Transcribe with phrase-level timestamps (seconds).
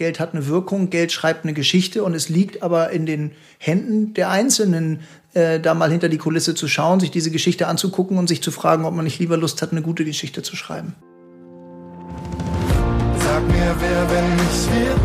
[0.00, 4.14] Geld hat eine Wirkung, Geld schreibt eine Geschichte und es liegt aber in den Händen
[4.14, 5.00] der Einzelnen,
[5.34, 8.50] äh, da mal hinter die Kulisse zu schauen, sich diese Geschichte anzugucken und sich zu
[8.50, 10.94] fragen, ob man nicht lieber Lust hat, eine gute Geschichte zu schreiben.
[13.18, 14.96] Sag mir, wer, wenn nicht wir?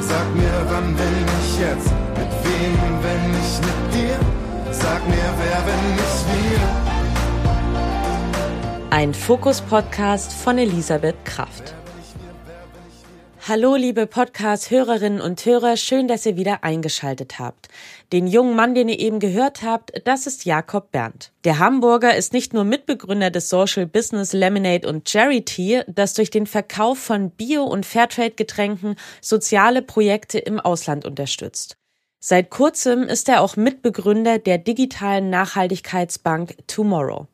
[0.00, 1.90] Sag mir, wann, wenn nicht jetzt?
[2.14, 4.16] Mit wem, wenn nicht mit dir?
[4.70, 6.60] Sag mir, wer, wenn nicht wir?
[8.90, 11.74] Ein Fokus-Podcast von Elisabeth Kraft.
[13.46, 17.68] Hallo, liebe Podcast-Hörerinnen und Hörer, schön, dass ihr wieder eingeschaltet habt.
[18.10, 21.30] Den jungen Mann, den ihr eben gehört habt, das ist Jakob Berndt.
[21.44, 26.46] Der Hamburger ist nicht nur Mitbegründer des Social Business Lemonade und Charity, das durch den
[26.46, 31.76] Verkauf von Bio- und Fairtrade-Getränken soziale Projekte im Ausland unterstützt.
[32.20, 37.26] Seit kurzem ist er auch Mitbegründer der digitalen Nachhaltigkeitsbank Tomorrow.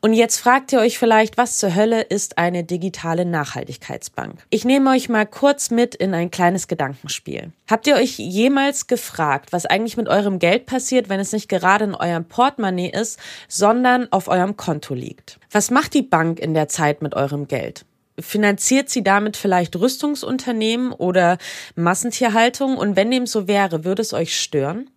[0.00, 4.44] Und jetzt fragt ihr euch vielleicht, was zur Hölle ist eine digitale Nachhaltigkeitsbank?
[4.50, 7.52] Ich nehme euch mal kurz mit in ein kleines Gedankenspiel.
[7.68, 11.84] Habt ihr euch jemals gefragt, was eigentlich mit eurem Geld passiert, wenn es nicht gerade
[11.84, 15.38] in eurem Portemonnaie ist, sondern auf eurem Konto liegt?
[15.50, 17.84] Was macht die Bank in der Zeit mit eurem Geld?
[18.18, 21.38] Finanziert sie damit vielleicht Rüstungsunternehmen oder
[21.76, 22.76] Massentierhaltung?
[22.76, 24.90] Und wenn dem so wäre, würde es euch stören?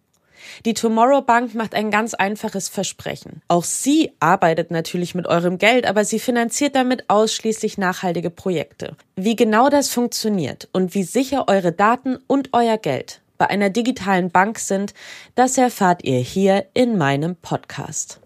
[0.66, 3.42] Die Tomorrow Bank macht ein ganz einfaches Versprechen.
[3.48, 8.96] Auch sie arbeitet natürlich mit eurem Geld, aber sie finanziert damit ausschließlich nachhaltige Projekte.
[9.16, 14.30] Wie genau das funktioniert und wie sicher eure Daten und euer Geld bei einer digitalen
[14.30, 14.94] Bank sind,
[15.34, 18.22] das erfahrt ihr hier in meinem Podcast.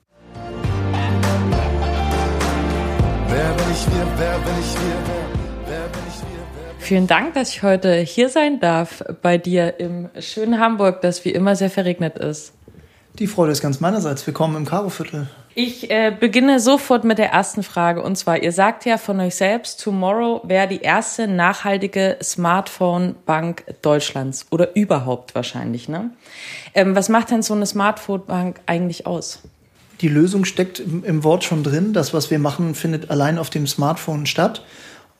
[3.29, 5.24] Wer bin ich wir, wer bin ich wir,
[6.85, 11.31] Vielen Dank, dass ich heute hier sein darf bei dir im schönen Hamburg, das wie
[11.31, 12.53] immer sehr verregnet ist.
[13.17, 14.27] Die Freude ist ganz meinerseits.
[14.27, 15.27] Willkommen im Karoviertel.
[15.55, 18.03] Ich äh, beginne sofort mit der ersten Frage.
[18.03, 24.45] Und zwar, ihr sagt ja von euch selbst, Tomorrow wäre die erste nachhaltige Smartphone-Bank Deutschlands.
[24.51, 26.11] Oder überhaupt wahrscheinlich, ne?
[26.75, 29.39] Ähm, was macht denn so eine Smartphone-Bank eigentlich aus?
[30.01, 31.93] Die Lösung steckt im Wort schon drin.
[31.93, 34.61] Das, was wir machen, findet allein auf dem Smartphone statt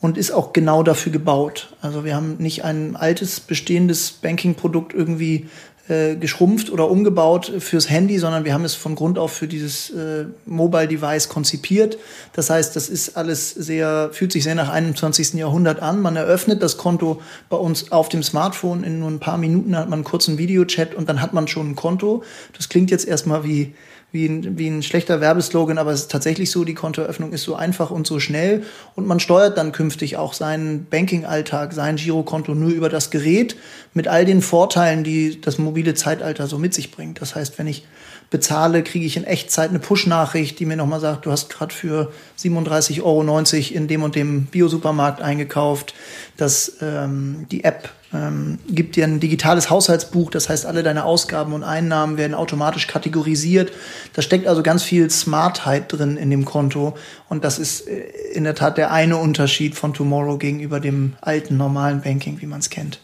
[0.01, 1.73] und ist auch genau dafür gebaut.
[1.81, 5.47] Also wir haben nicht ein altes, bestehendes Banking-Produkt irgendwie
[5.87, 9.91] äh, geschrumpft oder umgebaut fürs Handy, sondern wir haben es von Grund auf für dieses
[9.91, 11.99] äh, Mobile Device konzipiert.
[12.33, 15.33] Das heißt, das ist alles sehr, fühlt sich sehr nach 21.
[15.35, 16.01] Jahrhundert an.
[16.01, 18.83] Man eröffnet das Konto bei uns auf dem Smartphone.
[18.83, 21.71] In nur ein paar Minuten hat man einen kurzen Videochat und dann hat man schon
[21.71, 22.23] ein Konto.
[22.57, 23.75] Das klingt jetzt erstmal wie
[24.15, 27.55] wie ein, wie ein schlechter Werbeslogan, aber es ist tatsächlich so, die Kontoeröffnung ist so
[27.55, 28.63] einfach und so schnell
[28.95, 33.57] und man steuert dann künftig auch seinen Banking-Alltag, sein Girokonto nur über das Gerät
[33.93, 37.21] mit all den Vorteilen, die das mobile Zeitalter so mit sich bringt.
[37.21, 37.85] Das heißt, wenn ich
[38.29, 42.11] bezahle, kriege ich in Echtzeit eine Push-Nachricht, die mir nochmal sagt, du hast gerade für
[42.39, 45.93] 37,90 Euro in dem und dem Biosupermarkt eingekauft.
[46.37, 51.53] dass ähm, die App ähm, gibt dir ein digitales Haushaltsbuch, das heißt, alle deine Ausgaben
[51.53, 53.71] und Einnahmen werden automatisch kategorisiert.
[54.13, 56.95] Da steckt also ganz viel Smartheit drin in dem Konto.
[57.29, 61.57] Und das ist äh, in der Tat der eine Unterschied von Tomorrow gegenüber dem alten
[61.57, 62.99] normalen Banking, wie man es kennt.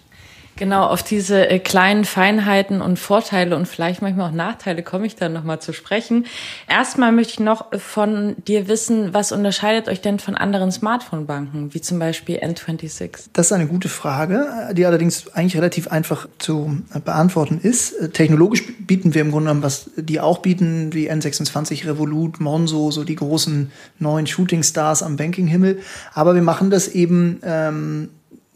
[0.61, 5.16] Genau, auf diese äh, kleinen Feinheiten und Vorteile und vielleicht manchmal auch Nachteile komme ich
[5.16, 6.27] dann nochmal zu sprechen.
[6.69, 11.81] Erstmal möchte ich noch von dir wissen, was unterscheidet euch denn von anderen Smartphone-Banken, wie
[11.81, 13.29] zum Beispiel N26?
[13.33, 18.13] Das ist eine gute Frage, die allerdings eigentlich relativ einfach zu beantworten ist.
[18.13, 23.03] Technologisch bieten wir im Grunde genommen, was die auch bieten, wie N26, Revolut, Monzo, so
[23.03, 25.79] die großen neuen Shooting-Stars am Banking-Himmel.
[26.13, 28.09] Aber wir machen das eben ähm,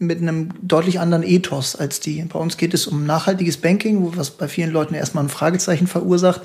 [0.05, 2.21] mit einem deutlich anderen Ethos als die.
[2.23, 6.41] Bei uns geht es um nachhaltiges Banking, was bei vielen Leuten erstmal ein Fragezeichen verursacht,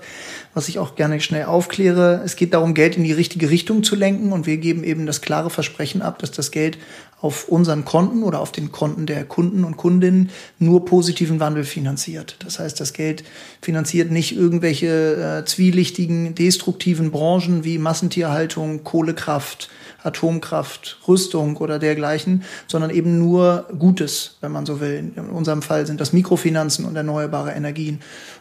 [0.54, 2.22] was ich auch gerne schnell aufkläre.
[2.24, 5.20] Es geht darum, Geld in die richtige Richtung zu lenken und wir geben eben das
[5.20, 6.78] klare Versprechen ab, dass das Geld
[7.20, 12.36] auf unseren Konten oder auf den Konten der Kunden und Kundinnen nur positiven Wandel finanziert.
[12.40, 13.24] Das heißt, das Geld
[13.60, 19.68] finanziert nicht irgendwelche äh, zwielichtigen, destruktiven Branchen wie Massentierhaltung, Kohlekraft,
[20.02, 25.12] Atomkraft, Rüstung oder dergleichen, sondern eben nur Gutes, wenn man so will.
[25.14, 28.00] In unserem Fall sind das Mikrofinanzen und erneuerbare Energien.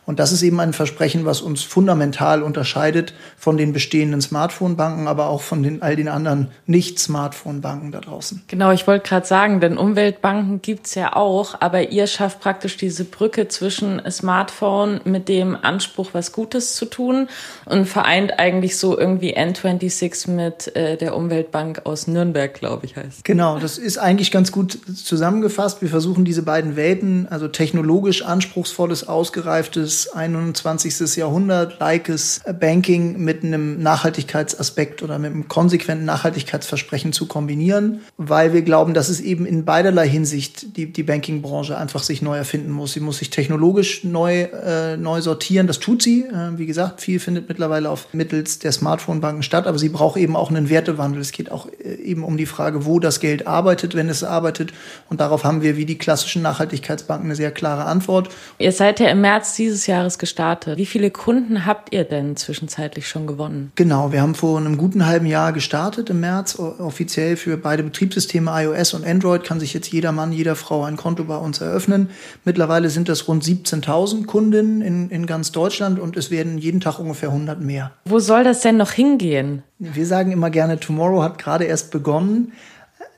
[0.09, 5.27] Und das ist eben ein Versprechen, was uns fundamental unterscheidet von den bestehenden Smartphone-Banken, aber
[5.27, 8.41] auch von den, all den anderen Nicht-Smartphone-Banken da draußen.
[8.47, 13.03] Genau, ich wollte gerade sagen, denn Umweltbanken gibt's ja auch, aber ihr schafft praktisch diese
[13.05, 17.29] Brücke zwischen Smartphone mit dem Anspruch, was Gutes zu tun
[17.65, 23.23] und vereint eigentlich so irgendwie N26 mit äh, der Umweltbank aus Nürnberg, glaube ich, heißt.
[23.25, 29.07] Genau, das ist eigentlich ganz gut zusammengefasst, wir versuchen diese beiden Welten, also technologisch anspruchsvolles,
[29.07, 31.17] ausgereiftes 21.
[31.17, 38.61] Jahrhundert, likes Banking mit einem Nachhaltigkeitsaspekt oder mit einem konsequenten Nachhaltigkeitsversprechen zu kombinieren, weil wir
[38.61, 42.93] glauben, dass es eben in beiderlei Hinsicht die, die Bankingbranche einfach sich neu erfinden muss.
[42.93, 45.67] Sie muss sich technologisch neu, äh, neu sortieren.
[45.67, 46.21] Das tut sie.
[46.23, 50.35] Äh, wie gesagt, viel findet mittlerweile auf mittels der Smartphone-Banken statt, aber sie braucht eben
[50.35, 51.21] auch einen Wertewandel.
[51.21, 54.73] Es geht auch äh, eben um die Frage, wo das Geld arbeitet, wenn es arbeitet.
[55.09, 58.29] Und darauf haben wir wie die klassischen Nachhaltigkeitsbanken eine sehr klare Antwort.
[58.57, 60.77] Ihr seid ja im März dieses Jahres gestartet.
[60.77, 63.73] Wie viele Kunden habt ihr denn zwischenzeitlich schon gewonnen?
[63.75, 66.57] Genau, wir haben vor einem guten halben Jahr gestartet im März.
[66.57, 70.95] Offiziell für beide Betriebssysteme iOS und Android kann sich jetzt jeder Mann, jeder Frau ein
[70.95, 72.09] Konto bei uns eröffnen.
[72.45, 76.99] Mittlerweile sind das rund 17.000 Kundinnen in, in ganz Deutschland und es werden jeden Tag
[76.99, 77.91] ungefähr 100 mehr.
[78.05, 79.63] Wo soll das denn noch hingehen?
[79.79, 82.53] Wir sagen immer gerne, Tomorrow hat gerade erst begonnen.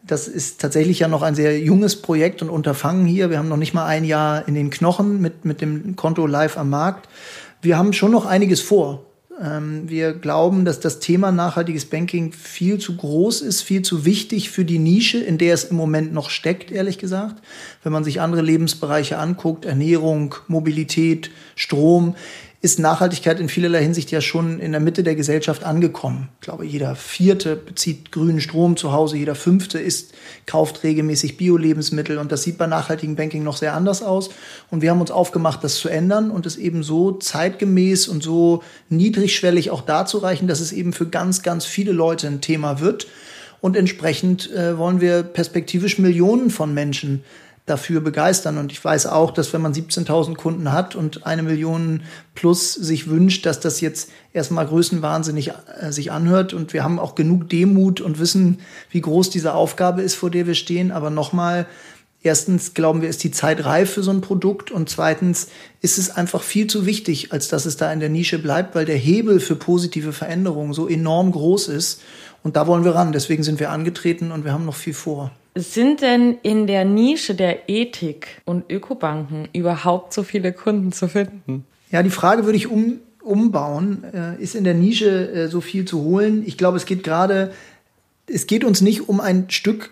[0.03, 3.29] Das ist tatsächlich ja noch ein sehr junges Projekt und Unterfangen hier.
[3.29, 6.57] Wir haben noch nicht mal ein Jahr in den Knochen mit, mit dem Konto live
[6.57, 7.07] am Markt.
[7.61, 9.05] Wir haben schon noch einiges vor.
[9.41, 14.51] Ähm, wir glauben, dass das Thema nachhaltiges Banking viel zu groß ist, viel zu wichtig
[14.51, 17.41] für die Nische, in der es im Moment noch steckt, ehrlich gesagt.
[17.83, 22.15] Wenn man sich andere Lebensbereiche anguckt, Ernährung, Mobilität, Strom,
[22.63, 26.29] ist Nachhaltigkeit in vielerlei Hinsicht ja schon in der Mitte der Gesellschaft angekommen.
[26.35, 30.13] Ich glaube, jeder Vierte bezieht grünen Strom zu Hause, jeder Fünfte isst,
[30.45, 34.29] kauft regelmäßig Bio-Lebensmittel und das sieht bei nachhaltigem Banking noch sehr anders aus.
[34.69, 38.61] Und wir haben uns aufgemacht, das zu ändern und es eben so zeitgemäß und so
[38.89, 43.07] niedrigschwellig auch darzureichen, dass es eben für ganz, ganz viele Leute ein Thema wird.
[43.59, 47.23] Und entsprechend äh, wollen wir perspektivisch Millionen von Menschen
[47.65, 48.57] dafür begeistern.
[48.57, 52.03] Und ich weiß auch, dass wenn man 17.000 Kunden hat und eine Million
[52.35, 56.53] plus sich wünscht, dass das jetzt erstmal größenwahnsinnig äh, sich anhört.
[56.53, 58.59] Und wir haben auch genug Demut und wissen,
[58.89, 60.91] wie groß diese Aufgabe ist, vor der wir stehen.
[60.91, 61.67] Aber nochmal,
[62.23, 65.47] Erstens glauben wir, ist die Zeit reif für so ein Produkt und zweitens
[65.81, 68.85] ist es einfach viel zu wichtig, als dass es da in der Nische bleibt, weil
[68.85, 72.01] der Hebel für positive Veränderungen so enorm groß ist
[72.43, 73.11] und da wollen wir ran.
[73.11, 75.31] Deswegen sind wir angetreten und wir haben noch viel vor.
[75.55, 81.65] Sind denn in der Nische der Ethik und Ökobanken überhaupt so viele Kunden zu finden?
[81.91, 84.05] Ja, die Frage würde ich um, umbauen.
[84.13, 86.43] Äh, ist in der Nische äh, so viel zu holen?
[86.45, 87.51] Ich glaube, es geht gerade,
[88.27, 89.91] es geht uns nicht um ein Stück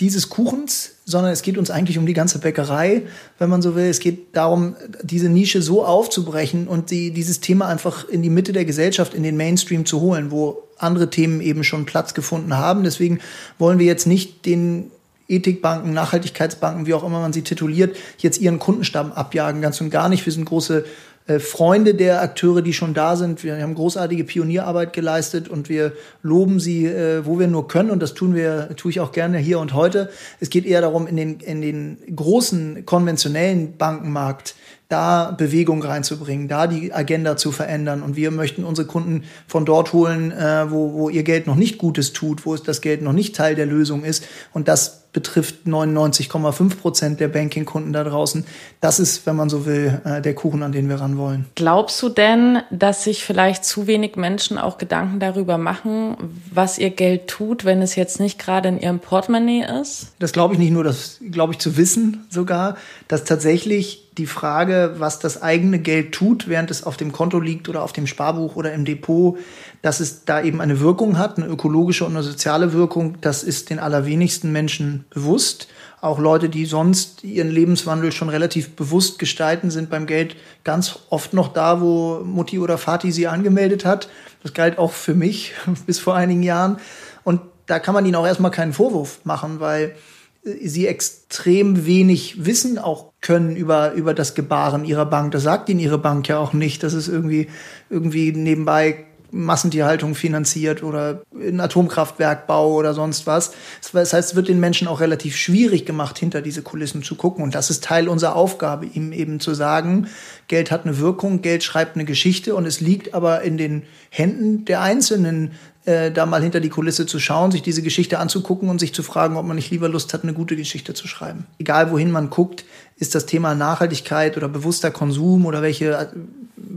[0.00, 3.02] dieses Kuchens, sondern es geht uns eigentlich um die ganze Bäckerei,
[3.38, 3.86] wenn man so will.
[3.86, 8.52] Es geht darum, diese Nische so aufzubrechen und die, dieses Thema einfach in die Mitte
[8.52, 12.84] der Gesellschaft, in den Mainstream zu holen, wo andere Themen eben schon Platz gefunden haben.
[12.84, 13.20] Deswegen
[13.58, 14.90] wollen wir jetzt nicht den
[15.28, 20.08] Ethikbanken, Nachhaltigkeitsbanken, wie auch immer man sie tituliert, jetzt ihren Kundenstamm abjagen, ganz und gar
[20.08, 20.24] nicht.
[20.26, 20.84] Wir sind große
[21.26, 23.42] äh, Freunde der Akteure, die schon da sind.
[23.42, 25.92] Wir haben großartige Pionierarbeit geleistet und wir
[26.22, 27.90] loben sie, äh, wo wir nur können.
[27.90, 30.10] Und das tun wir, tue ich auch gerne hier und heute.
[30.38, 34.54] Es geht eher darum, in den, in den großen konventionellen Bankenmarkt
[34.88, 38.02] da Bewegung reinzubringen, da die Agenda zu verändern.
[38.02, 41.78] Und wir möchten unsere Kunden von dort holen, äh, wo, wo ihr Geld noch nicht
[41.78, 44.24] Gutes tut, wo das Geld noch nicht Teil der Lösung ist.
[44.52, 48.44] Und das betrifft 99,5 Prozent der Banking-Kunden da draußen.
[48.82, 51.46] Das ist, wenn man so will, äh, der Kuchen, an den wir ran wollen.
[51.54, 56.18] Glaubst du denn, dass sich vielleicht zu wenig Menschen auch Gedanken darüber machen,
[56.52, 60.08] was ihr Geld tut, wenn es jetzt nicht gerade in ihrem Portemonnaie ist?
[60.18, 62.76] Das glaube ich nicht nur, das glaube ich zu wissen sogar,
[63.08, 67.68] dass tatsächlich die Frage, was das eigene Geld tut, während es auf dem Konto liegt
[67.68, 69.38] oder auf dem Sparbuch oder im Depot,
[69.86, 73.70] dass es da eben eine Wirkung hat, eine ökologische und eine soziale Wirkung, das ist
[73.70, 75.68] den allerwenigsten Menschen bewusst.
[76.00, 81.34] Auch Leute, die sonst ihren Lebenswandel schon relativ bewusst gestalten, sind beim Geld ganz oft
[81.34, 84.08] noch da, wo Mutti oder Vati sie angemeldet hat.
[84.42, 85.52] Das galt auch für mich
[85.86, 86.78] bis vor einigen Jahren.
[87.22, 89.94] Und da kann man ihnen auch erstmal keinen Vorwurf machen, weil
[90.42, 95.30] sie extrem wenig wissen auch können über, über das Gebaren ihrer Bank.
[95.30, 96.82] Das sagt ihnen ihre Bank ja auch nicht.
[96.82, 97.48] Das ist irgendwie,
[97.88, 103.52] irgendwie nebenbei Massentierhaltung finanziert oder ein Atomkraftwerkbau oder sonst was.
[103.92, 107.44] Das heißt, es wird den Menschen auch relativ schwierig gemacht, hinter diese Kulissen zu gucken.
[107.44, 110.08] Und das ist Teil unserer Aufgabe, ihm eben zu sagen,
[110.48, 114.64] Geld hat eine Wirkung, Geld schreibt eine Geschichte und es liegt aber in den Händen
[114.64, 115.52] der Einzelnen,
[115.84, 119.02] äh, da mal hinter die Kulisse zu schauen, sich diese Geschichte anzugucken und sich zu
[119.02, 121.46] fragen, ob man nicht lieber Lust hat, eine gute Geschichte zu schreiben.
[121.58, 122.64] Egal wohin man guckt,
[122.96, 126.10] ist das Thema Nachhaltigkeit oder bewusster Konsum oder welche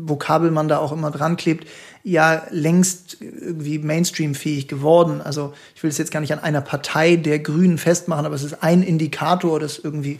[0.09, 1.67] Vokabel man da auch immer dran klebt,
[2.03, 5.21] ja längst irgendwie Mainstream-fähig geworden.
[5.21, 8.43] Also ich will es jetzt gar nicht an einer Partei der Grünen festmachen, aber es
[8.43, 10.19] ist ein Indikator, dass irgendwie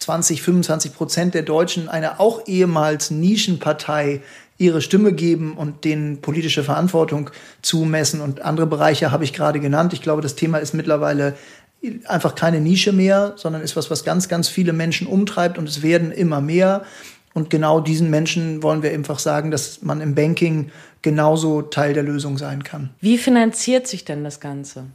[0.00, 4.20] 20, 25 Prozent der Deutschen einer auch ehemals Nischenpartei
[4.58, 7.30] ihre Stimme geben und denen politische Verantwortung
[7.62, 8.20] zumessen.
[8.20, 9.92] Und andere Bereiche habe ich gerade genannt.
[9.92, 11.36] Ich glaube, das Thema ist mittlerweile
[12.06, 15.82] einfach keine Nische mehr, sondern ist was, was ganz, ganz viele Menschen umtreibt und es
[15.82, 16.82] werden immer mehr.
[17.34, 20.70] Und genau diesen Menschen wollen wir einfach sagen, dass man im Banking
[21.02, 22.90] genauso Teil der Lösung sein kann.
[23.00, 24.86] Wie finanziert sich denn das Ganze?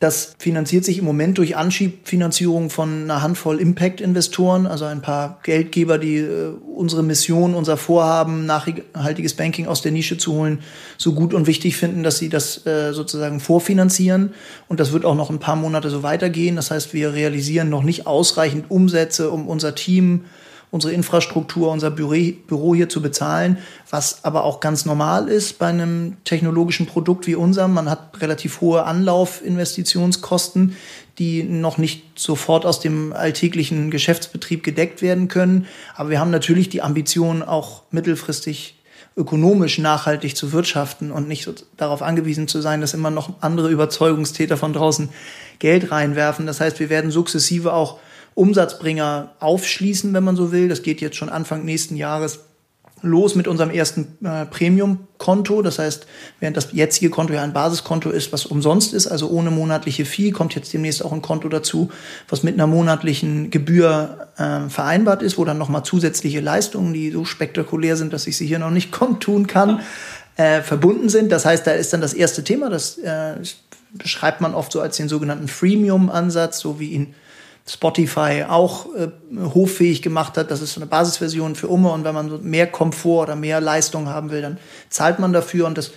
[0.00, 5.98] Das finanziert sich im Moment durch Anschiebfinanzierung von einer Handvoll Impact-Investoren, also ein paar Geldgeber,
[5.98, 10.60] die äh, unsere Mission, unser Vorhaben, nachhaltiges Banking aus der Nische zu holen,
[10.98, 14.34] so gut und wichtig finden, dass sie das äh, sozusagen vorfinanzieren.
[14.68, 16.54] Und das wird auch noch ein paar Monate so weitergehen.
[16.54, 20.26] Das heißt, wir realisieren noch nicht ausreichend Umsätze, um unser Team
[20.70, 23.58] unsere Infrastruktur, unser Büro hier zu bezahlen,
[23.90, 27.72] was aber auch ganz normal ist bei einem technologischen Produkt wie unserem.
[27.72, 30.76] Man hat relativ hohe Anlaufinvestitionskosten,
[31.18, 35.66] die noch nicht sofort aus dem alltäglichen Geschäftsbetrieb gedeckt werden können.
[35.96, 38.74] Aber wir haben natürlich die Ambition, auch mittelfristig
[39.16, 43.68] ökonomisch nachhaltig zu wirtschaften und nicht so darauf angewiesen zu sein, dass immer noch andere
[43.68, 45.08] Überzeugungstäter von draußen
[45.58, 46.46] Geld reinwerfen.
[46.46, 47.98] Das heißt, wir werden sukzessive auch
[48.38, 50.68] Umsatzbringer aufschließen, wenn man so will.
[50.68, 52.40] Das geht jetzt schon Anfang nächsten Jahres
[53.02, 55.62] los mit unserem ersten äh, Premium-Konto.
[55.62, 56.06] Das heißt,
[56.38, 60.30] während das jetzige Konto ja ein Basiskonto ist, was umsonst ist, also ohne monatliche Fee,
[60.30, 61.90] kommt jetzt demnächst auch ein Konto dazu,
[62.28, 67.24] was mit einer monatlichen Gebühr äh, vereinbart ist, wo dann nochmal zusätzliche Leistungen, die so
[67.24, 69.80] spektakulär sind, dass ich sie hier noch nicht tun kann,
[70.36, 71.32] äh, verbunden sind.
[71.32, 73.34] Das heißt, da ist dann das erste Thema, das äh,
[73.92, 77.14] beschreibt man oft so als den sogenannten Freemium-Ansatz, so wie ihn
[77.68, 79.08] Spotify auch äh,
[79.54, 80.50] hoffähig gemacht hat.
[80.50, 84.08] Das ist so eine Basisversion für Umme und wenn man mehr Komfort oder mehr Leistung
[84.08, 84.58] haben will, dann
[84.88, 85.92] zahlt man dafür und das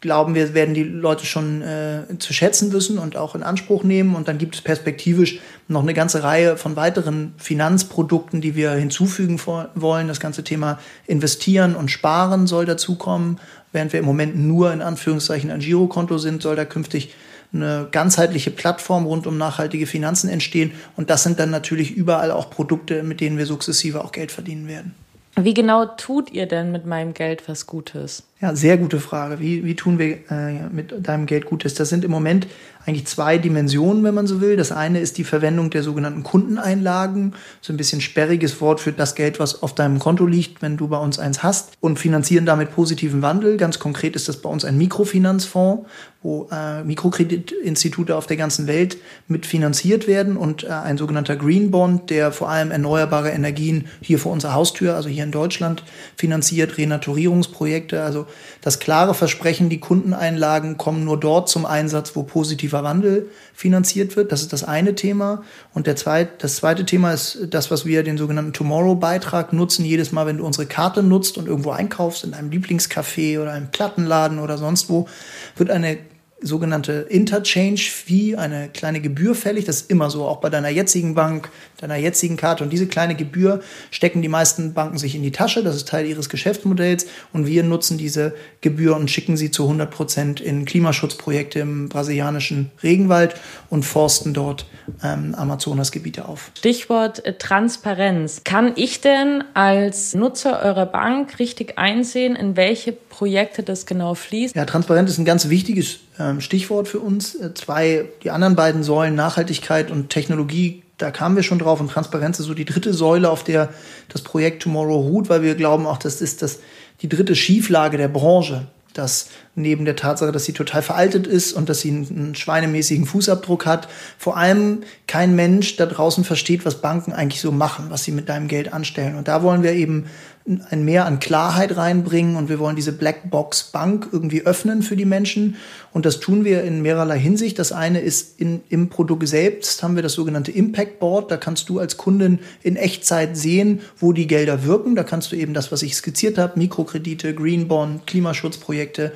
[0.00, 4.14] glauben wir, werden die Leute schon äh, zu schätzen wissen und auch in Anspruch nehmen.
[4.14, 9.38] Und dann gibt es perspektivisch noch eine ganze Reihe von weiteren Finanzprodukten, die wir hinzufügen
[9.74, 10.08] wollen.
[10.08, 13.38] Das ganze Thema Investieren und Sparen soll dazukommen.
[13.72, 17.14] Während wir im Moment nur in Anführungszeichen ein Girokonto sind, soll da künftig
[17.52, 20.72] eine ganzheitliche Plattform rund um nachhaltige Finanzen entstehen.
[20.96, 24.68] Und das sind dann natürlich überall auch Produkte, mit denen wir sukzessive auch Geld verdienen
[24.68, 24.94] werden.
[25.36, 28.24] Wie genau tut ihr denn mit meinem Geld was Gutes?
[28.42, 29.38] Ja, sehr gute Frage.
[29.38, 31.74] Wie, wie tun wir äh, mit deinem Geld Gutes?
[31.74, 32.46] Das sind im Moment
[32.86, 34.56] eigentlich zwei Dimensionen, wenn man so will.
[34.56, 37.34] Das eine ist die Verwendung der sogenannten Kundeneinlagen.
[37.60, 40.88] So ein bisschen sperriges Wort für das Geld, was auf deinem Konto liegt, wenn du
[40.88, 43.58] bei uns eins hast und finanzieren damit positiven Wandel.
[43.58, 45.86] Ganz konkret ist das bei uns ein Mikrofinanzfonds,
[46.22, 48.96] wo äh, Mikrokreditinstitute auf der ganzen Welt
[49.28, 54.32] mitfinanziert werden und äh, ein sogenannter Green Bond, der vor allem erneuerbare Energien hier vor
[54.32, 55.84] unserer Haustür, also hier in Deutschland,
[56.16, 58.26] finanziert, Renaturierungsprojekte, also
[58.60, 64.32] das klare Versprechen, die Kundeneinlagen kommen nur dort zum Einsatz, wo positiver Wandel finanziert wird.
[64.32, 65.42] Das ist das eine Thema.
[65.72, 69.84] Und der zweite, das zweite Thema ist das, was wir den sogenannten Tomorrow-Beitrag nutzen.
[69.84, 73.70] Jedes Mal, wenn du unsere Karte nutzt und irgendwo einkaufst, in einem Lieblingscafé oder einem
[73.70, 75.08] Plattenladen oder sonst wo,
[75.56, 75.98] wird eine
[76.42, 79.64] sogenannte Interchange-Fee, eine kleine Gebühr fällig.
[79.64, 82.64] Das ist immer so, auch bei deiner jetzigen Bank, deiner jetzigen Karte.
[82.64, 85.62] Und diese kleine Gebühr stecken die meisten Banken sich in die Tasche.
[85.62, 87.06] Das ist Teil ihres Geschäftsmodells.
[87.32, 92.70] Und wir nutzen diese Gebühr und schicken sie zu 100 Prozent in Klimaschutzprojekte im brasilianischen
[92.82, 93.34] Regenwald
[93.68, 94.66] und forsten dort
[95.02, 96.50] ähm, Amazonasgebiete auf.
[96.56, 98.42] Stichwort äh, Transparenz.
[98.44, 104.56] Kann ich denn als Nutzer eurer Bank richtig einsehen, in welche Projekte das genau fließt?
[104.56, 107.34] Ja, Transparenz ist ein ganz wichtiges ähm, Stichwort für uns.
[107.34, 111.90] Äh, zwei, die anderen beiden Säulen, Nachhaltigkeit und Technologie, da kamen wir schon drauf und
[111.90, 113.68] Transparenz ist so die dritte Säule, auf der
[114.08, 116.60] das Projekt Tomorrow ruht, weil wir glauben auch, das ist das,
[117.02, 121.68] die dritte Schieflage der Branche dass neben der Tatsache, dass sie total veraltet ist und
[121.68, 127.12] dass sie einen, schweinemäßigen Fußabdruck hat, vor allem kein Mensch da draußen versteht, was Banken
[127.12, 129.16] eigentlich so machen, was sie mit deinem Geld anstellen.
[129.16, 130.06] Und da wollen wir eben
[130.46, 135.04] ein Mehr an Klarheit reinbringen und wir wollen diese Blackbox Bank irgendwie öffnen für die
[135.04, 135.56] Menschen.
[135.92, 137.58] Und das tun wir in mehrerlei Hinsicht.
[137.58, 141.30] Das eine ist in, im Produkt selbst haben wir das sogenannte Impact Board.
[141.30, 144.96] Da kannst du als Kundin in Echtzeit sehen, wo die Gelder wirken.
[144.96, 149.12] Da kannst du eben das, was ich skizziert habe, Mikrokredite, Green Bond, Klimaschutzprojekte,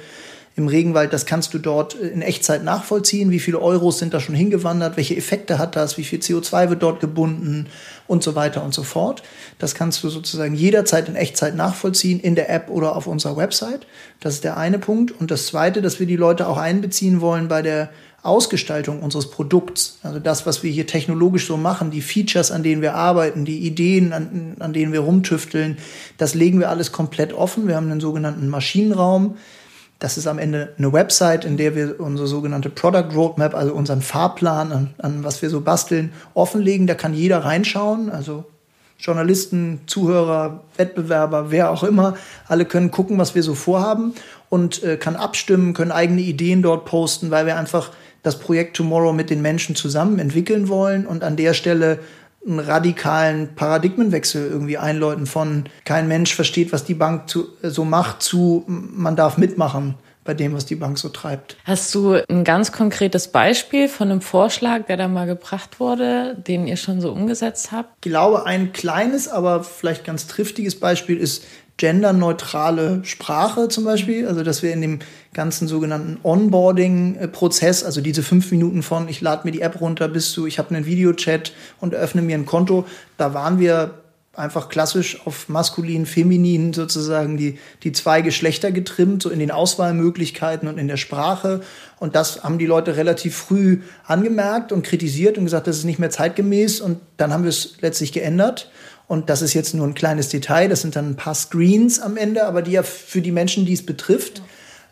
[0.57, 3.33] im Regenwald, das kannst du dort in Echtzeit nachvollziehen.
[3.33, 4.97] Wie viele Euros sind da schon hingewandert?
[4.97, 5.99] Welche Effekte hat das?
[5.99, 7.67] Wie viel CO2 wird dort gebunden?
[8.07, 9.23] Und so weiter und so fort.
[9.59, 13.87] Das kannst du sozusagen jederzeit in Echtzeit nachvollziehen, in der App oder auf unserer Website.
[14.21, 15.11] Das ist der eine Punkt.
[15.11, 17.91] Und das zweite, dass wir die Leute auch einbeziehen wollen bei der
[18.23, 22.81] Ausgestaltung unseres Produkts, also das, was wir hier technologisch so machen, die Features, an denen
[22.81, 25.77] wir arbeiten, die Ideen, an, an denen wir rumtüfteln,
[26.17, 27.69] das legen wir alles komplett offen.
[27.69, 29.37] Wir haben einen sogenannten Maschinenraum,
[29.99, 34.03] das ist am Ende eine Website, in der wir unsere sogenannte Product Roadmap, also unseren
[34.03, 36.87] Fahrplan, an, an was wir so basteln, offenlegen.
[36.87, 38.11] Da kann jeder reinschauen.
[38.11, 38.45] Also
[38.99, 42.15] Journalisten, Zuhörer, Wettbewerber, wer auch immer,
[42.47, 44.15] alle können gucken, was wir so vorhaben
[44.49, 47.91] und äh, kann abstimmen, können eigene Ideen dort posten, weil wir einfach
[48.23, 51.99] das Projekt Tomorrow mit den Menschen zusammen entwickeln wollen und an der Stelle
[52.47, 58.23] einen radikalen Paradigmenwechsel irgendwie einläuten von kein Mensch versteht, was die Bank zu, so macht,
[58.23, 61.57] zu man darf mitmachen bei dem, was die Bank so treibt.
[61.65, 66.67] Hast du ein ganz konkretes Beispiel von einem Vorschlag, der da mal gebracht wurde, den
[66.67, 67.91] ihr schon so umgesetzt habt?
[67.97, 71.45] Ich glaube, ein kleines, aber vielleicht ganz triftiges Beispiel ist
[71.77, 74.29] genderneutrale Sprache zum Beispiel.
[74.29, 74.99] Also, dass wir in dem
[75.33, 80.31] ganzen sogenannten Onboarding-Prozess, also diese fünf Minuten von ich lade mir die App runter bis
[80.31, 83.95] zu ich habe einen Videochat und öffne mir ein Konto, da waren wir
[84.37, 90.69] einfach klassisch auf maskulin, feminin sozusagen die, die zwei Geschlechter getrimmt, so in den Auswahlmöglichkeiten
[90.69, 91.61] und in der Sprache.
[91.99, 95.99] Und das haben die Leute relativ früh angemerkt und kritisiert und gesagt, das ist nicht
[95.99, 96.81] mehr zeitgemäß.
[96.81, 98.71] Und dann haben wir es letztlich geändert.
[99.07, 102.17] Und das ist jetzt nur ein kleines Detail, das sind dann ein paar Screens am
[102.17, 104.43] Ende, aber die ja für die Menschen, die es betrifft,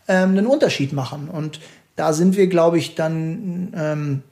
[0.07, 1.29] ähm, einen Unterschied machen.
[1.29, 1.59] Und
[1.95, 4.23] da sind wir, glaube ich, dann ähm,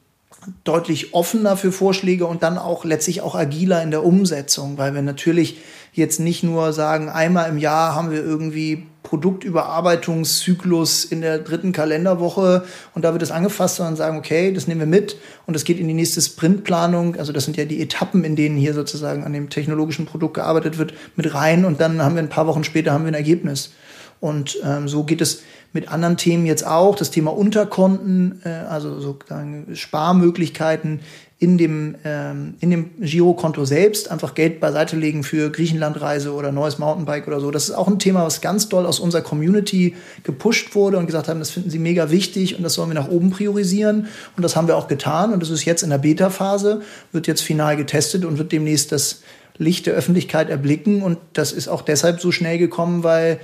[0.63, 5.01] deutlich offener für Vorschläge und dann auch letztlich auch agiler in der Umsetzung, weil wir
[5.01, 5.57] natürlich
[5.93, 12.65] jetzt nicht nur sagen, einmal im Jahr haben wir irgendwie Produktüberarbeitungszyklus in der dritten Kalenderwoche
[12.93, 15.79] und da wird es angefasst, sondern sagen, okay, das nehmen wir mit und es geht
[15.79, 17.15] in die nächste Sprintplanung.
[17.15, 20.77] Also das sind ja die Etappen, in denen hier sozusagen an dem technologischen Produkt gearbeitet
[20.77, 23.71] wird, mit rein und dann haben wir ein paar Wochen später haben wir ein Ergebnis.
[24.19, 25.41] Und ähm, so geht es
[25.73, 26.95] mit anderen Themen jetzt auch.
[26.95, 30.99] Das Thema Unterkonten, äh, also sozusagen Sparmöglichkeiten
[31.41, 36.77] in dem, ähm, in dem Girokonto selbst, einfach Geld beiseite legen für Griechenlandreise oder neues
[36.77, 37.49] Mountainbike oder so.
[37.49, 41.27] Das ist auch ein Thema, was ganz doll aus unserer Community gepusht wurde und gesagt
[41.27, 44.05] haben, das finden sie mega wichtig und das sollen wir nach oben priorisieren.
[44.37, 45.33] Und das haben wir auch getan.
[45.33, 49.23] Und das ist jetzt in der Beta-Phase, wird jetzt final getestet und wird demnächst das
[49.57, 51.01] Licht der Öffentlichkeit erblicken.
[51.01, 53.39] Und das ist auch deshalb so schnell gekommen, weil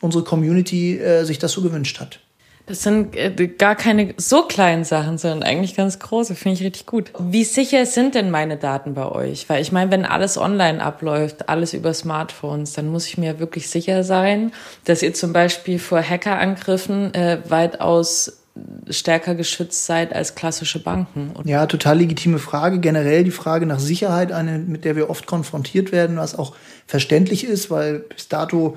[0.00, 2.20] unsere Community äh, sich das so gewünscht hat.
[2.66, 6.34] Das sind äh, gar keine so kleinen Sachen, sondern eigentlich ganz große.
[6.34, 7.10] Finde ich richtig gut.
[7.18, 9.48] Wie sicher sind denn meine Daten bei euch?
[9.48, 13.68] Weil ich meine, wenn alles online abläuft, alles über Smartphones, dann muss ich mir wirklich
[13.68, 14.52] sicher sein,
[14.84, 18.40] dass ihr zum Beispiel vor Hackerangriffen äh, weitaus
[18.88, 21.32] stärker geschützt seid als klassische Banken.
[21.44, 22.80] Ja, total legitime Frage.
[22.80, 26.54] Generell die Frage nach Sicherheit, eine, mit der wir oft konfrontiert werden, was auch
[26.86, 28.76] verständlich ist, weil bis dato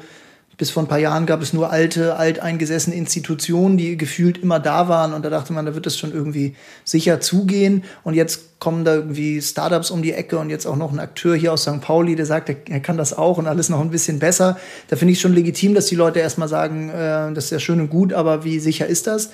[0.57, 4.87] bis vor ein paar Jahren gab es nur alte, alteingesessene Institutionen, die gefühlt immer da
[4.87, 5.13] waren.
[5.13, 7.83] Und da dachte man, da wird es schon irgendwie sicher zugehen.
[8.03, 11.35] Und jetzt kommen da irgendwie Startups um die Ecke und jetzt auch noch ein Akteur
[11.35, 11.81] hier aus St.
[11.81, 14.57] Pauli, der sagt, er kann das auch und alles noch ein bisschen besser.
[14.87, 17.81] Da finde ich schon legitim, dass die Leute erstmal sagen, äh, das ist ja schön
[17.81, 19.31] und gut, aber wie sicher ist das?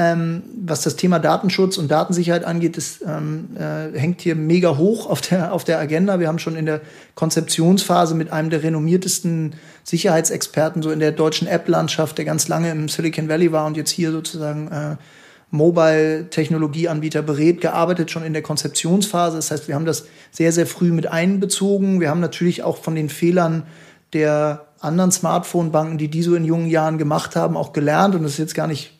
[0.00, 5.10] Ähm, was das Thema Datenschutz und Datensicherheit angeht, das ähm, äh, hängt hier mega hoch
[5.10, 6.20] auf der, auf der Agenda.
[6.20, 6.82] Wir haben schon in der
[7.16, 12.88] Konzeptionsphase mit einem der renommiertesten Sicherheitsexperten so in der deutschen App-Landschaft, der ganz lange im
[12.88, 14.96] Silicon Valley war und jetzt hier sozusagen äh,
[15.50, 19.34] Mobile-Technologieanbieter berät, gearbeitet schon in der Konzeptionsphase.
[19.34, 22.00] Das heißt, wir haben das sehr, sehr früh mit einbezogen.
[22.00, 23.64] Wir haben natürlich auch von den Fehlern
[24.12, 28.14] der anderen Smartphone-Banken, die die so in jungen Jahren gemacht haben, auch gelernt.
[28.14, 28.92] Und das ist jetzt gar nicht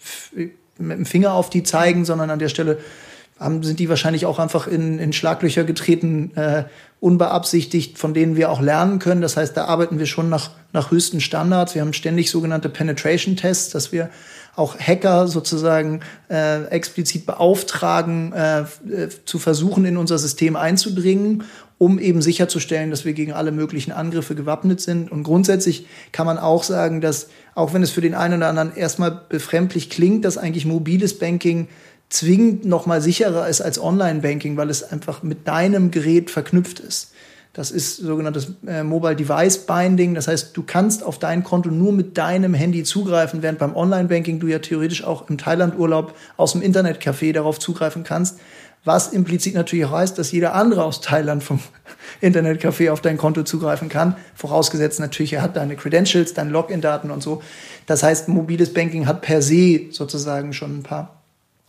[0.78, 2.78] mit dem Finger auf die zeigen, sondern an der Stelle
[3.38, 6.64] haben, sind die wahrscheinlich auch einfach in, in Schlaglöcher getreten, äh,
[7.00, 9.20] unbeabsichtigt, von denen wir auch lernen können.
[9.20, 11.74] Das heißt, da arbeiten wir schon nach, nach höchsten Standards.
[11.74, 14.10] Wir haben ständig sogenannte Penetration-Tests, dass wir
[14.58, 18.66] auch Hacker sozusagen äh, explizit beauftragen, äh, äh,
[19.24, 21.44] zu versuchen, in unser System einzudringen,
[21.78, 25.12] um eben sicherzustellen, dass wir gegen alle möglichen Angriffe gewappnet sind.
[25.12, 28.74] Und grundsätzlich kann man auch sagen, dass auch wenn es für den einen oder anderen
[28.74, 31.68] erstmal befremdlich klingt, dass eigentlich mobiles Banking
[32.08, 37.12] zwingend noch mal sicherer ist als Online-Banking, weil es einfach mit deinem Gerät verknüpft ist.
[37.58, 40.14] Das ist sogenanntes äh, Mobile Device Binding.
[40.14, 44.38] Das heißt, du kannst auf dein Konto nur mit deinem Handy zugreifen, während beim Online-Banking
[44.38, 48.38] du ja theoretisch auch im Thailand-Urlaub aus dem Internetcafé darauf zugreifen kannst.
[48.84, 51.58] Was implizit natürlich auch heißt, dass jeder andere aus Thailand vom
[52.22, 54.14] Internetcafé auf dein Konto zugreifen kann.
[54.36, 57.42] Vorausgesetzt natürlich, er hat deine Credentials, deine Login-Daten und so.
[57.86, 61.17] Das heißt, mobiles Banking hat per se sozusagen schon ein paar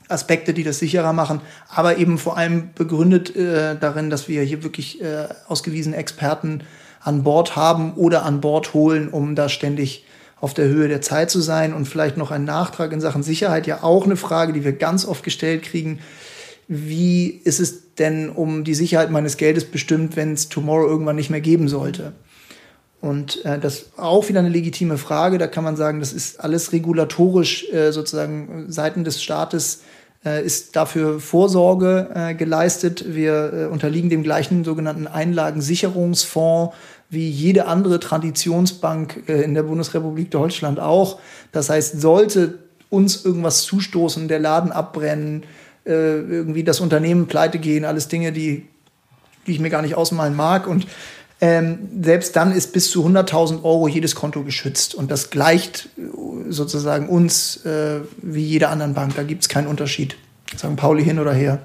[0.09, 4.63] Aspekte, die das sicherer machen, aber eben vor allem begründet äh, darin, dass wir hier
[4.63, 6.63] wirklich äh, ausgewiesene Experten
[7.01, 10.05] an Bord haben oder an Bord holen, um da ständig
[10.41, 11.73] auf der Höhe der Zeit zu sein.
[11.73, 15.05] Und vielleicht noch ein Nachtrag in Sachen Sicherheit, ja auch eine Frage, die wir ganz
[15.05, 15.99] oft gestellt kriegen.
[16.67, 21.29] Wie ist es denn um die Sicherheit meines Geldes bestimmt, wenn es Tomorrow irgendwann nicht
[21.29, 22.13] mehr geben sollte?
[23.01, 25.37] Und äh, das ist auch wieder eine legitime Frage.
[25.37, 29.81] Da kann man sagen, das ist alles regulatorisch äh, sozusagen Seiten des Staates
[30.23, 33.05] ist dafür Vorsorge äh, geleistet.
[33.07, 36.75] Wir äh, unterliegen dem gleichen sogenannten Einlagensicherungsfonds
[37.09, 41.19] wie jede andere Traditionsbank äh, in der Bundesrepublik Deutschland auch.
[41.51, 45.43] Das heißt, sollte uns irgendwas zustoßen, der Laden abbrennen,
[45.85, 48.67] äh, irgendwie das Unternehmen pleite gehen, alles Dinge, die,
[49.47, 50.67] die ich mir gar nicht ausmalen mag.
[50.67, 50.85] Und
[51.41, 54.93] ähm, selbst dann ist bis zu 100.000 Euro jedes Konto geschützt.
[54.93, 56.01] Und das gleicht äh,
[56.49, 59.15] sozusagen uns äh, wie jeder anderen Bank.
[59.15, 60.15] Da gibt es keinen Unterschied.
[60.55, 61.59] Sagen Pauli hin oder her.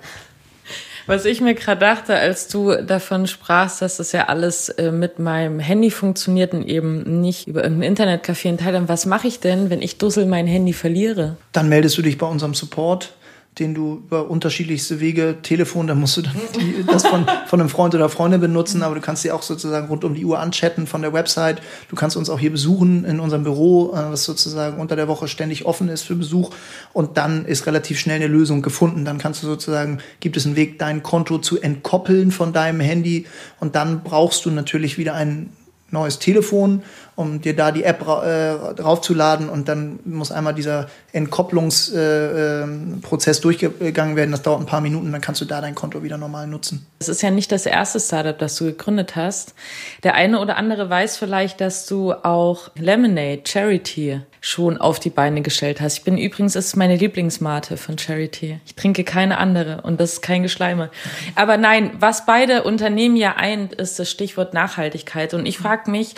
[1.06, 5.18] Was ich mir gerade dachte, als du davon sprachst, dass das ja alles äh, mit
[5.18, 9.68] meinem Handy funktioniert und eben nicht über irgendein Internetcafé in Thailand, was mache ich denn,
[9.68, 11.36] wenn ich Dussel mein Handy verliere?
[11.52, 13.12] Dann meldest du dich bei unserem Support
[13.58, 17.68] den du über unterschiedlichste Wege, Telefon, da musst du dann die, das von, von einem
[17.68, 20.88] Freund oder Freundin benutzen, aber du kannst sie auch sozusagen rund um die Uhr anchatten
[20.88, 21.62] von der Website.
[21.88, 25.28] Du kannst uns auch hier besuchen in unserem Büro, äh, was sozusagen unter der Woche
[25.28, 26.50] ständig offen ist für Besuch.
[26.92, 29.04] Und dann ist relativ schnell eine Lösung gefunden.
[29.04, 33.26] Dann kannst du sozusagen, gibt es einen Weg, dein Konto zu entkoppeln von deinem Handy.
[33.60, 35.52] Und dann brauchst du natürlich wieder einen
[35.94, 36.82] neues Telefon,
[37.16, 43.42] um dir da die App äh, draufzuladen und dann muss einmal dieser Entkopplungsprozess äh, äh,
[43.42, 44.32] durchgegangen werden.
[44.32, 46.86] Das dauert ein paar Minuten, dann kannst du da dein Konto wieder normal nutzen.
[46.98, 49.54] Das ist ja nicht das erste Startup, das du gegründet hast.
[50.02, 55.40] Der eine oder andere weiß vielleicht, dass du auch Lemonade Charity schon auf die Beine
[55.40, 55.96] gestellt hast.
[55.96, 58.60] Ich bin übrigens, ist meine Lieblingsmate von Charity.
[58.66, 60.90] Ich trinke keine andere und das ist kein Geschleime.
[61.34, 65.32] Aber nein, was beide Unternehmen ja eint, ist das Stichwort Nachhaltigkeit.
[65.32, 66.14] Und ich frage mich,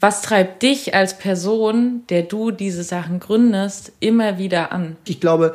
[0.00, 4.96] was treibt dich als Person, der du diese Sachen gründest, immer wieder an?
[5.04, 5.54] Ich glaube,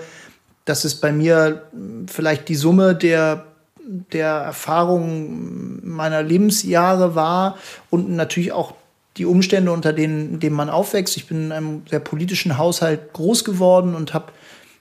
[0.66, 1.64] dass es bei mir
[2.06, 3.48] vielleicht die Summe der
[3.88, 7.58] der Erfahrungen meiner Lebensjahre war
[7.90, 8.74] und natürlich auch
[9.18, 11.18] die Umstände, unter denen, denen man aufwächst.
[11.18, 14.32] Ich bin in einem sehr politischen Haushalt groß geworden und habe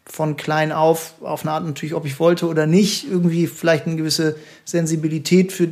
[0.05, 3.97] von klein auf, auf eine Art natürlich, ob ich wollte oder nicht, irgendwie vielleicht eine
[3.97, 5.69] gewisse Sensibilität für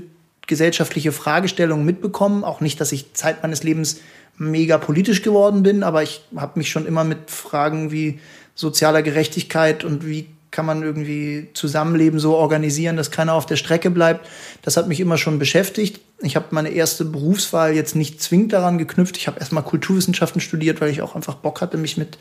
[0.46, 2.42] gesellschaftliche Fragestellungen mitbekommen.
[2.44, 4.00] Auch nicht, dass ich Zeit meines Lebens
[4.36, 8.18] mega politisch geworden bin, aber ich habe mich schon immer mit Fragen wie
[8.54, 13.90] sozialer Gerechtigkeit und wie kann man irgendwie Zusammenleben so organisieren, dass keiner auf der Strecke
[13.90, 14.28] bleibt.
[14.62, 16.00] Das hat mich immer schon beschäftigt.
[16.22, 19.16] Ich habe meine erste Berufswahl jetzt nicht zwingend daran geknüpft.
[19.16, 22.18] Ich habe erstmal Kulturwissenschaften studiert, weil ich auch einfach Bock hatte, mich mit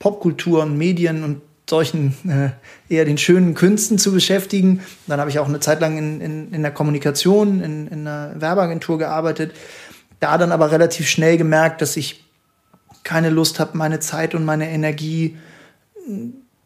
[0.00, 4.80] Popkultur und Medien und solchen äh, eher den schönen Künsten zu beschäftigen.
[5.06, 8.32] Dann habe ich auch eine Zeit lang in, in, in der Kommunikation, in, in einer
[8.36, 9.52] Werbeagentur gearbeitet.
[10.18, 12.24] Da dann aber relativ schnell gemerkt, dass ich
[13.04, 15.36] keine Lust habe, meine Zeit und meine Energie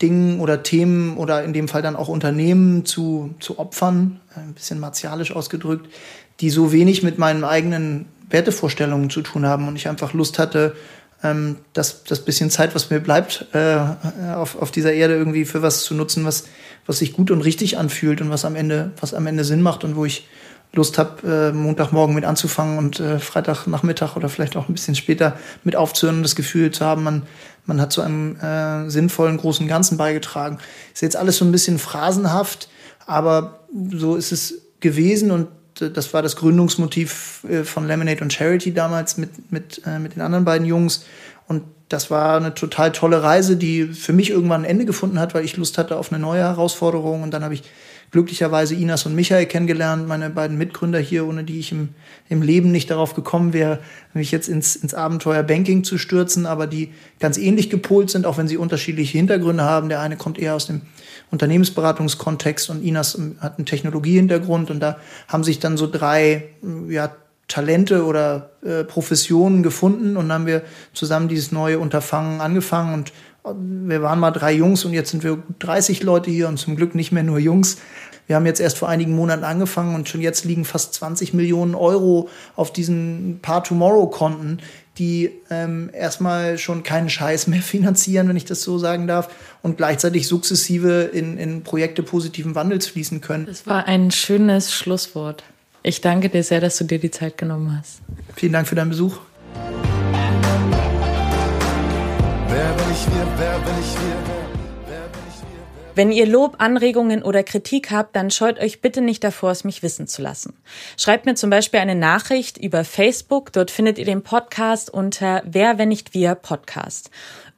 [0.01, 4.55] Dingen oder Themen oder in dem Fall dann auch Unternehmen zu, zu opfern, äh, ein
[4.55, 5.89] bisschen martialisch ausgedrückt,
[6.41, 10.77] die so wenig mit meinen eigenen Wertevorstellungen zu tun haben und ich einfach Lust hatte,
[11.23, 13.79] ähm, das, das bisschen Zeit, was mir bleibt, äh,
[14.35, 16.45] auf, auf dieser Erde irgendwie für was zu nutzen, was,
[16.87, 19.83] was sich gut und richtig anfühlt und was am Ende, was am Ende Sinn macht
[19.83, 20.29] und wo ich
[20.75, 25.37] Lust habe, äh, Montagmorgen mit anzufangen und äh, Freitagnachmittag oder vielleicht auch ein bisschen später
[25.65, 27.23] mit aufzuhören und das Gefühl zu haben, man,
[27.69, 30.59] man hat zu einem äh, sinnvollen großen Ganzen beigetragen.
[30.93, 32.69] Ist jetzt alles so ein bisschen phrasenhaft,
[33.07, 33.61] aber
[33.93, 35.49] so ist es gewesen und
[35.81, 40.17] äh, das war das Gründungsmotiv äh, von Lemonade und Charity damals mit, mit, äh, mit
[40.17, 41.05] den anderen beiden Jungs.
[41.47, 45.35] Und das war eine total tolle Reise, die für mich irgendwann ein Ende gefunden hat,
[45.35, 47.23] weil ich Lust hatte auf eine neue Herausforderung.
[47.23, 47.65] Und dann habe ich
[48.11, 51.91] glücklicherweise Inas und Michael kennengelernt, meine beiden Mitgründer hier, ohne die ich im,
[52.29, 53.81] im Leben nicht darauf gekommen wäre,
[54.15, 56.91] mich jetzt ins, ins Abenteuer Banking zu stürzen, aber die
[57.21, 59.89] ganz ähnlich gepolt sind, auch wenn sie unterschiedliche Hintergründe haben.
[59.89, 60.83] Der eine kommt eher aus dem
[61.31, 66.45] Unternehmensberatungskontext und Inas hat einen Technologiehintergrund und da haben sich dann so drei
[66.89, 67.15] ja,
[67.49, 73.13] Talente oder äh, Professionen gefunden und haben wir zusammen dieses neue Unterfangen angefangen und
[73.57, 76.95] wir waren mal drei Jungs und jetzt sind wir 30 Leute hier und zum Glück
[76.95, 77.79] nicht mehr nur Jungs.
[78.27, 81.75] Wir haben jetzt erst vor einigen Monaten angefangen und schon jetzt liegen fast 20 Millionen
[81.75, 84.59] Euro auf diesen paar Tomorrow-Konten,
[84.99, 89.31] die ähm, erstmal schon keinen Scheiß mehr finanzieren, wenn ich das so sagen darf,
[89.63, 93.47] und gleichzeitig sukzessive in, in Projekte positiven Wandels fließen können.
[93.47, 95.43] Das war ein schönes Schlusswort.
[95.83, 98.01] Ich danke dir sehr, dass du dir die Zeit genommen hast.
[98.37, 99.19] Vielen Dank für deinen Besuch.
[105.95, 109.83] Wenn ihr Lob, Anregungen oder Kritik habt, dann scheut euch bitte nicht davor, es mich
[109.83, 110.57] wissen zu lassen.
[110.97, 113.53] Schreibt mir zum Beispiel eine Nachricht über Facebook.
[113.53, 117.11] Dort findet ihr den Podcast unter Wer, wenn nicht wir Podcast.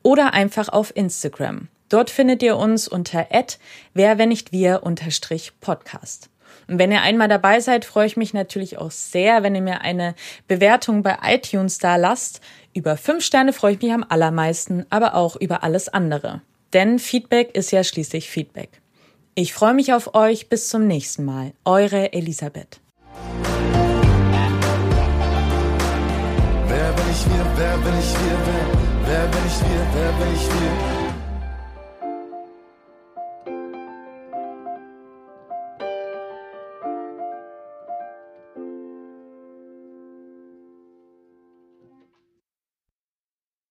[0.02, 1.68] Oder einfach auf Instagram.
[1.90, 3.58] Dort findet ihr uns unter wer,
[6.68, 9.80] Und wenn ihr einmal dabei seid, freue ich mich natürlich auch sehr, wenn ihr mir
[9.82, 10.14] eine
[10.48, 12.40] Bewertung bei iTunes da lasst.
[12.74, 16.42] Über fünf Sterne freue ich mich am allermeisten, aber auch über alles andere.
[16.72, 18.80] Denn Feedback ist ja schließlich Feedback.
[19.34, 20.48] Ich freue mich auf euch.
[20.48, 21.52] Bis zum nächsten Mal.
[21.64, 22.80] Eure Elisabeth.
[26.66, 27.46] Wer bin ich wir?
[27.56, 28.38] Wer bin ich wir?
[29.06, 29.86] Wer bin ich wir?
[29.94, 30.99] Wer bin ich wir?